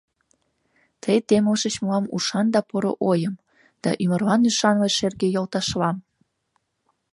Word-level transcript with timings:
Тый 1.01 1.17
темлышыч 1.27 1.75
мылам 1.83 2.05
ушан 2.15 2.45
да 2.53 2.59
поро 2.69 2.91
ойым 3.09 3.35
Да 3.83 3.89
ӱмырлан 4.03 4.41
ӱшанле 4.49 4.89
шерге 4.97 5.27
йолташлам. 5.35 5.97